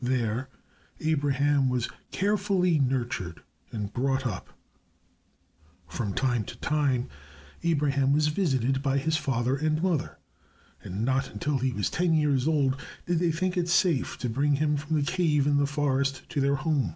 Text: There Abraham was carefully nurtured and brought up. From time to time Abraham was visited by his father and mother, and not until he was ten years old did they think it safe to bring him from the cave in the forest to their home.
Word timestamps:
There 0.00 0.48
Abraham 1.00 1.68
was 1.68 1.88
carefully 2.12 2.78
nurtured 2.78 3.42
and 3.72 3.92
brought 3.92 4.24
up. 4.24 4.50
From 5.88 6.14
time 6.14 6.44
to 6.44 6.56
time 6.58 7.08
Abraham 7.64 8.12
was 8.12 8.28
visited 8.28 8.80
by 8.80 8.98
his 8.98 9.16
father 9.16 9.56
and 9.56 9.82
mother, 9.82 10.18
and 10.84 11.04
not 11.04 11.30
until 11.32 11.58
he 11.58 11.72
was 11.72 11.90
ten 11.90 12.14
years 12.14 12.46
old 12.46 12.80
did 13.06 13.18
they 13.18 13.32
think 13.32 13.56
it 13.56 13.68
safe 13.68 14.16
to 14.18 14.28
bring 14.28 14.54
him 14.54 14.76
from 14.76 14.94
the 14.94 15.02
cave 15.02 15.48
in 15.48 15.56
the 15.56 15.66
forest 15.66 16.28
to 16.28 16.40
their 16.40 16.54
home. 16.54 16.94